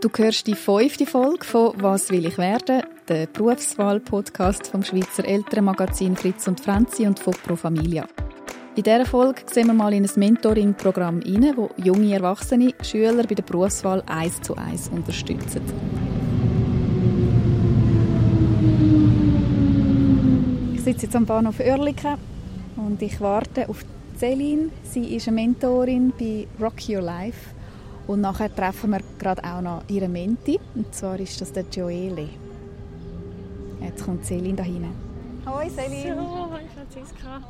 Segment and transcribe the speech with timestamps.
[0.00, 6.16] Du hörst die fünfte Folge von «Was will ich werden?» der Berufswahl-Podcast vom Schweizer Elternmagazin
[6.16, 8.08] Fritz und Franzi und von Pro Familia.
[8.76, 13.34] In dieser Folge sehen wir mal in ein Mentoring-Programm rein, wo junge Erwachsene Schüler bei
[13.34, 15.60] der Berufswahl eins zu eins unterstützen.
[20.72, 22.16] Ich sitze jetzt am Bahnhof Oerlikon
[22.76, 23.84] und ich warte auf
[24.16, 24.70] Celine.
[24.82, 27.59] Sie ist eine Mentorin bei Rock Your Life
[28.10, 30.58] und nachher treffen wir gerade auch noch ihre Menti.
[30.74, 32.28] Und zwar ist das der Joele.
[33.80, 34.94] Jetzt kommt Selin da hinein.
[35.46, 36.16] Hallo Selin.
[36.16, 37.40] So, hi Franziska.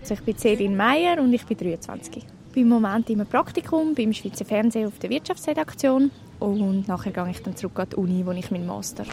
[0.00, 2.16] Also ich bin Selin Meyer und ich bin 23.
[2.16, 7.30] Ich bin im Moment im Praktikum beim Schweizer Fernsehen auf der Wirtschaftsredaktion und nachher gehe
[7.30, 9.04] ich dann zurück an die Uni, wo ich meinen Master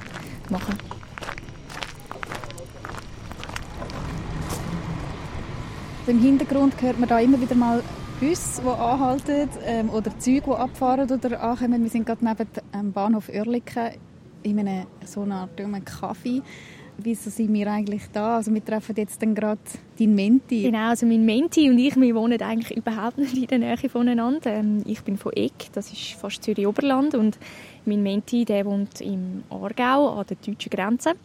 [0.50, 0.72] mache.
[6.08, 7.84] Im Hintergrund hört man da immer wieder mal
[8.24, 11.84] Busse, die anhalten ähm, oder Züge, die abfahren oder ankommen.
[11.84, 13.90] Wir sind gerade neben dem Bahnhof Oerlikon
[14.44, 16.42] in einem so einer Art Kaffee.
[17.00, 18.38] Wieso sind wir eigentlich da?
[18.38, 19.60] Also wir treffen jetzt gerade
[20.00, 20.62] deinen Menti.
[20.62, 24.54] Genau, also mein Menti und ich, wir wohnen eigentlich überhaupt nicht in der Nähe voneinander.
[24.54, 27.38] Ähm, ich bin von Eck, das ist fast Zürich-Oberland und
[27.86, 31.16] mein Menti, der wohnt im Aargau an der deutschen Grenze.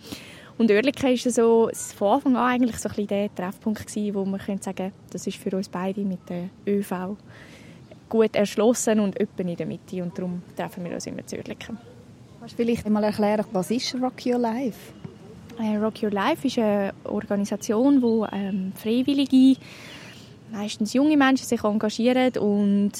[0.59, 4.25] Und Oerlikon war so von Anfang an eigentlich so ein bisschen der Treffpunkt gewesen, wo
[4.25, 7.17] man könnte sagen, das ist für uns beide mit der ÖV
[8.09, 11.79] gut erschlossen und öppen in der Mitte und darum treffen wir uns immer zu Oerlikon.
[12.41, 14.93] Kannst du vielleicht mal erklären, was ist Rock Your Life?
[15.61, 19.61] Äh, Rock Your Life ist eine Organisation, wo ähm, Freiwillige,
[20.51, 22.93] meistens junge Menschen, sich engagieren und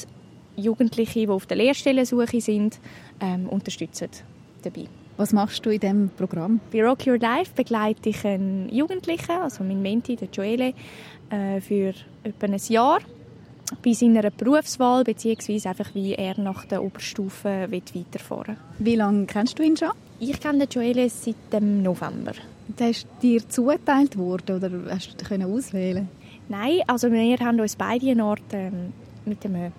[0.55, 2.79] Jugendliche, die auf der Lehrstellensuche sind,
[3.19, 4.09] ähm, unterstützen
[4.61, 4.85] dabei.
[5.19, 6.61] Was machst du in diesem Programm?
[6.71, 10.73] Bei Rock Your Life begleite ich einen Jugendlichen, also mein Menti, der Joele,
[11.29, 12.99] äh, für etwa ein Jahr
[13.83, 18.85] bei seiner Berufswahl beziehungsweise einfach wie er nach der Oberstufe weiterfahren will.
[18.85, 19.91] Wie lange kennst du ihn schon?
[20.21, 22.31] Ich kenne den Joele seit dem November.
[22.79, 26.07] Der ist dir zugeteilt worden oder hast du auswählen?
[26.47, 28.93] Nein, also wir haben uns beide eine Art ähm,
[29.25, 29.73] mit einem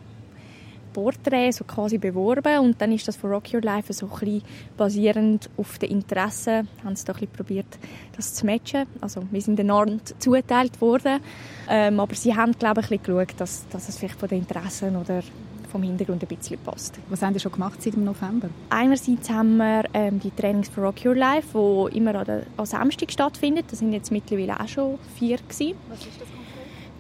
[0.93, 4.43] Porträt so quasi beworben und dann ist das von Rock Your Life so ein bisschen
[4.77, 7.79] basierend auf den Interessen, haben sie da ein bisschen probiert,
[8.17, 8.87] das zu matchen.
[9.01, 11.21] Also wir sind enorm zugeteilt worden,
[11.69, 14.41] ähm, aber sie haben glaube ich ein bisschen geschaut, dass, dass es vielleicht von den
[14.41, 15.23] Interessen oder
[15.71, 16.99] vom Hintergrund ein bisschen passt.
[17.09, 18.51] Was haben Sie schon gemacht seit dem November?
[18.69, 22.67] Einerseits haben wir ähm, die Trainings für Rock Your Life, die immer an, der, an
[22.67, 23.63] Samstag stattfinden.
[23.71, 25.77] Das sind jetzt mittlerweile auch schon vier gewesen.
[25.89, 26.40] Was ist das?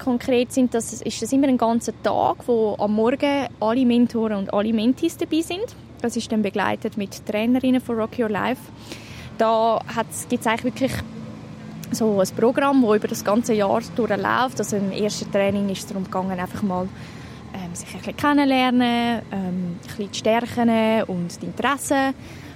[0.00, 4.52] Konkret sind das, ist das immer ein ganzer Tag, wo am Morgen alle Mentoren und
[4.52, 5.76] alle Mentees dabei sind.
[6.00, 8.60] Das ist dann begleitet mit Trainerinnen von Rock Your Life.
[9.36, 9.80] Da
[10.28, 10.92] gibt es eigentlich wirklich
[11.92, 14.58] so ein Programm, das über das ganze Jahr durchläuft.
[14.58, 16.88] Also im ersten Training ist es darum gegangen, einfach mal
[17.54, 22.14] ähm, sich ein bisschen kennenlernen, ähm, ein bisschen die Stärken und die Interessen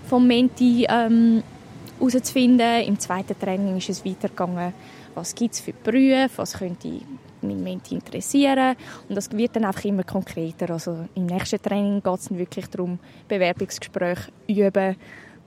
[0.08, 1.42] vom Menti ähm,
[1.98, 2.82] herauszufinden.
[2.82, 4.72] Im zweiten Training ist es weitergegangen,
[5.14, 7.00] was gibt es für Berufe, was könnte
[7.46, 8.76] mein Menti interessieren
[9.08, 10.70] und das wird dann einfach immer konkreter.
[10.70, 14.96] Also im nächsten Training geht es dann wirklich darum, Bewerbungsgespräche üben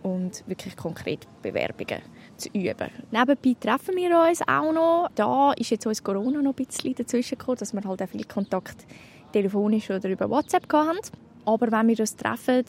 [0.03, 2.01] und wirklich konkret Bewerbungen
[2.37, 2.89] zu üben.
[3.11, 5.09] Nebenbei treffen wir uns auch noch.
[5.15, 8.23] Da ist jetzt uns Corona noch ein bisschen dazwischen gekommen, dass wir halt auch viel
[8.25, 8.85] Kontakt
[9.31, 10.99] telefonisch oder über WhatsApp hatten.
[11.45, 12.63] Aber wenn wir uns treffen,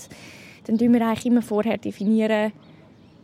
[0.65, 2.53] dann definieren wir eigentlich immer vorher definieren,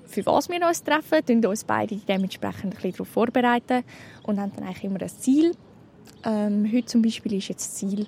[0.06, 3.84] für was wir uns treffen, und uns beide dementsprechend ein bisschen darauf vorbereiten
[4.22, 5.52] und haben dann eigentlich immer ein Ziel.
[6.24, 8.06] Ähm, heute zum Beispiel ist jetzt das Ziel,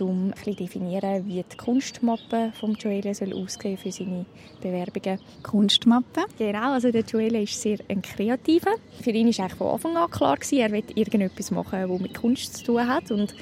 [0.00, 4.24] um zu definieren, wie die Kunstmappe von Joelle soll aussehen für seine
[4.60, 5.18] Bewerbungen.
[5.42, 6.22] Kunstmappe?
[6.38, 8.72] Genau, also der Joelle ist sehr ein Kreativer.
[9.02, 12.14] Für ihn war eigentlich von Anfang an klar gewesen, er will irgendetwas machen, das mit
[12.14, 13.34] Kunst zu tun hat und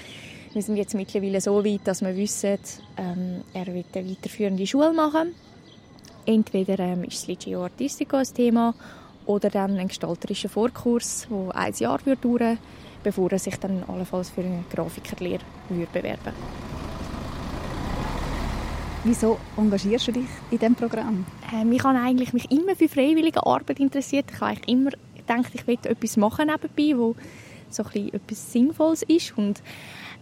[0.52, 2.58] wir sind jetzt mittlerweile so weit, dass wir wissen,
[2.96, 5.32] ähm, er will eine weiterführende Schule machen
[6.26, 8.74] Entweder ähm, ist das Liceo Artistico ein Thema
[9.26, 12.58] oder dann ein gestalterischer Vorkurs, der ein Jahr dauern würde,
[13.02, 16.32] bevor er sich dann allenfalls für eine Grafikerlehre würde bewerben
[19.02, 21.24] Wieso engagierst du dich in diesem Programm?
[21.54, 24.26] Ähm, ich habe eigentlich mich immer für freiwillige Arbeit interessiert.
[24.30, 27.16] Ich habe immer gedacht, ich will etwas machen nebenbei, wo
[27.70, 29.38] so ein etwas Sinnvolles ist.
[29.38, 29.62] Und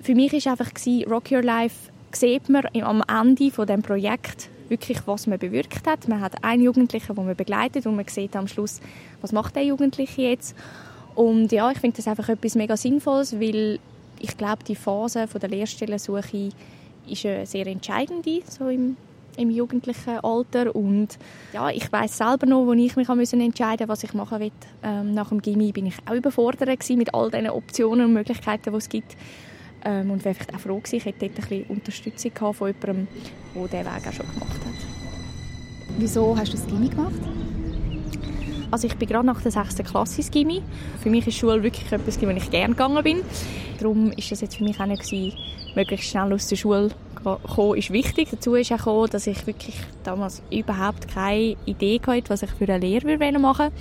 [0.01, 0.71] für mich war einfach
[1.11, 6.09] Rock Your Life sieht man am Ende von dem Projekt wirklich, was man bewirkt hat.
[6.09, 8.81] Man hat einen Jugendlichen, den man begleitet und man sieht am Schluss,
[9.21, 10.55] was macht der Jugendliche jetzt.
[11.19, 13.81] Und ja, ich finde das einfach etwas mega Sinnvolles, weil
[14.21, 16.51] ich glaube, die Phase von der Lehrstellensuche
[17.09, 18.97] ist eine sehr entscheidende, so im,
[19.37, 20.77] im jugendlichen Alter.
[20.77, 21.19] Und
[21.53, 24.53] ja, ich weiß selber noch, wo ich mich entscheiden musste, was ich machen will.
[24.85, 28.79] Ähm, nach dem Gimmi bin ich auch überfordert mit all den Optionen und Möglichkeiten, die
[28.79, 29.17] es gibt.
[29.85, 33.09] Ähm, und wäre vielleicht auch froh gewesen, ich hätte dort ein bisschen Unterstützung von jemandem,
[33.57, 35.97] der diesen Weg auch schon gemacht hat.
[35.99, 37.21] Wieso hast du das Gimmi gemacht?
[38.71, 39.77] Also ich bin gerade nach der 6.
[39.77, 40.63] Klasse ins Gimmi.
[41.03, 43.23] Für mich ist Schule wirklich etwas, wo ich gerne gegangen bin.
[43.79, 45.39] Darum ist es jetzt für mich auch nicht gewesen,
[45.75, 46.91] möglichst schnell aus der Schule
[47.23, 48.29] kommen, ist wichtig.
[48.31, 52.65] Dazu ist auch gekommen, dass ich wirklich damals überhaupt keine Idee hatte, was ich für
[52.65, 53.73] eine Lehre machen würde.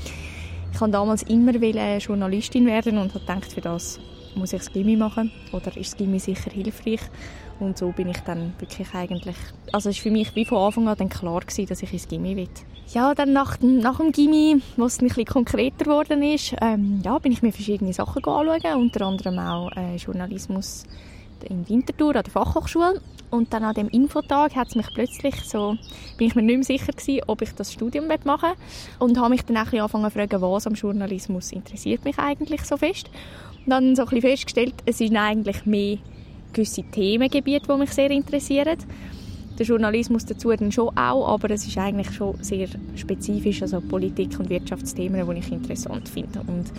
[0.74, 1.54] Ich wollte damals immer
[2.00, 4.00] Journalistin werden und habe gedacht, für das
[4.36, 7.02] muss ich das Gimmi machen oder ist das Gimmi sicher hilfreich.
[7.60, 9.36] Und so bin ich dann wirklich eigentlich,
[9.72, 12.08] also es war für mich wie von Anfang an dann klar gewesen, dass ich ins
[12.08, 12.50] Gimmi will.
[12.94, 17.18] Ja, dann nach, nach dem Gimmi, wo es ein bisschen konkreter geworden ist, ähm, ja,
[17.18, 20.86] bin ich mir verschiedene Sachen anschauen, unter anderem auch äh, Journalismus
[21.44, 23.02] in Winterthur an der Fachhochschule.
[23.30, 25.76] Und dann an dem Infotag hat es mich plötzlich so,
[26.18, 28.56] bin ich mir nicht mehr sicher gewesen, ob ich das Studium machen will.
[29.00, 32.78] Und habe mich dann auch angefangen zu fragen, was am Journalismus interessiert mich eigentlich so
[32.78, 33.10] fest.
[33.68, 35.98] Dann so ein bisschen festgestellt, es sind eigentlich mehr
[36.54, 38.78] gewisse Themengebiete, die mich sehr interessieren.
[39.60, 44.40] Der Journalismus dazu dann schon auch, aber es ist eigentlich schon sehr spezifisch, also Politik-
[44.40, 46.40] und Wirtschaftsthemen, die ich interessant finde.
[46.48, 46.72] Und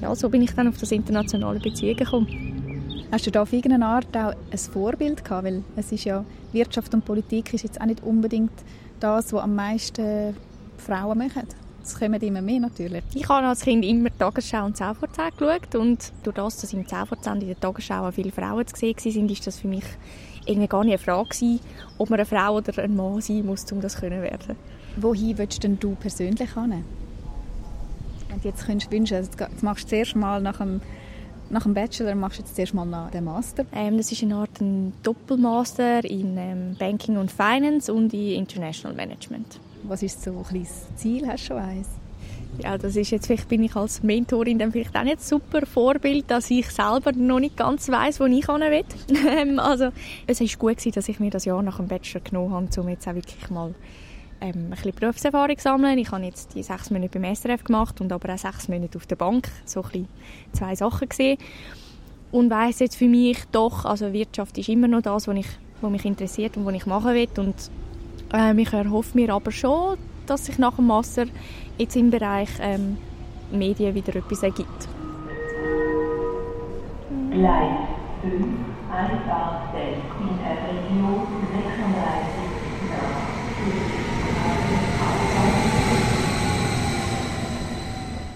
[0.00, 3.04] ja, so bin ich dann auf das internationale Beziehungen gekommen.
[3.10, 5.44] Hast du da auf irgendeine Art auch ein Vorbild gehabt?
[5.44, 8.52] Weil es ist ja, Wirtschaft und Politik ist jetzt auch nicht unbedingt
[9.00, 10.36] das, was am meisten
[10.76, 11.44] Frauen machen.
[11.88, 13.02] Es kommen immer mehr natürlich.
[13.14, 16.72] Ich habe als Kind immer Tagesschau und 10 vor 10 geschaut und durch das, dass
[16.74, 19.68] im 10 vor 10 in der Tagesschau viele Frauen zu sehen waren, ist das für
[19.68, 19.84] mich
[20.44, 21.60] irgendwie gar nicht eine Frage gewesen,
[21.96, 24.56] ob man eine Frau oder ein Mann sein muss, um das zu werden.
[24.96, 26.84] Wohin willst denn du persönlich hin?
[28.42, 30.82] Du jetzt könntest wünschen, also jetzt machst du zuerst mal nach dem
[31.50, 33.64] nach dem Bachelor machst du jetzt zuerst mal den Master?
[33.72, 38.96] Ähm, das ist eine Art ein Doppelmaster in ähm, Banking und Finance und in International
[38.96, 39.60] Management.
[39.84, 41.26] Was ist so ein kleines Ziel?
[41.26, 41.88] Hast du schon eins?
[42.62, 46.28] Ja, das ist jetzt, vielleicht bin ich als Mentorin dann vielleicht auch nicht super Vorbild,
[46.28, 48.84] dass ich selber noch nicht ganz weiß, wo ich hin will.
[49.28, 49.90] Ähm, also,
[50.26, 52.88] es ist gut gewesen, dass ich mir das Jahr nach dem Bachelor genommen habe, um
[52.88, 53.74] jetzt auch wirklich mal
[54.40, 55.98] ähm, ein bisschen Berufserfahrung sammeln.
[55.98, 59.06] Ich habe jetzt die sechs Monate beim SRF gemacht und aber auch sechs Monate auf
[59.06, 59.48] der Bank.
[59.64, 60.08] So ein bisschen
[60.52, 61.38] zwei Sachen gesehen.
[62.30, 65.48] Und weiss jetzt für mich doch, also Wirtschaft ist immer noch das, was, ich,
[65.80, 67.28] was mich interessiert und was ich machen will.
[67.38, 67.70] Und
[68.32, 69.96] ähm, ich erhoffe mir aber schon,
[70.26, 71.26] dass sich nach dem Master
[71.78, 72.98] jetzt im Bereich ähm,
[73.50, 74.88] Medien wieder etwas ergibt.
[77.30, 77.78] Gleis
[78.22, 78.44] 5,
[78.92, 82.47] Einfahrstelle in der Region 36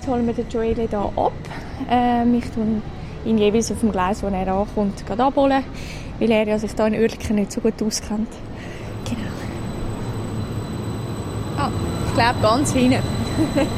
[0.03, 1.33] Jetzt holen wir den Joelle hier ab.
[1.89, 2.83] Ähm, ich tue
[3.25, 5.63] ihn jeweils auf dem Gleis, wo er ankommt, abholen,
[6.19, 8.27] weil er ja sich hier in Oerlikon nicht so gut auskennt.
[11.57, 11.71] Ah,
[12.09, 12.99] ich glaube ganz hinten.
[13.55, 13.71] Willst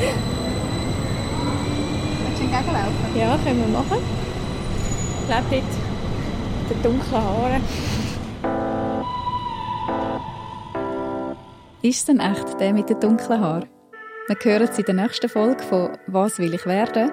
[2.38, 3.18] du entgegenlaufen?
[3.18, 3.98] Ja, können wir machen.
[5.20, 5.62] Ich glaube dort
[6.62, 7.62] mit den dunklen Haaren.
[11.82, 13.73] Ist es denn echt der mit den dunklen Haaren?
[14.26, 17.12] Wir hören es in der nächsten Folge von «Was will ich werden?»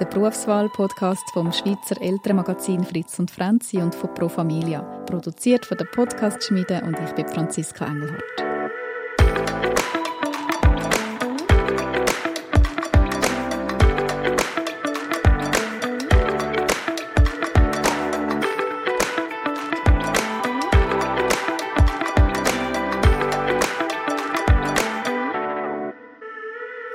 [0.00, 5.84] der Berufswahl-Podcast vom Schweizer Elternmagazin Fritz und Franzi und von Pro Familia, produziert von der
[5.84, 8.47] Podcast-Schmiede und ich bin Franziska Engelhardt.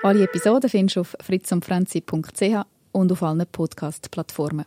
[0.03, 4.65] Alle Episoden findest du auf fritzundfranzi.ch und auf allen Podcast-Plattformen.